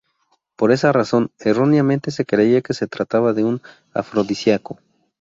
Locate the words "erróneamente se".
1.37-2.25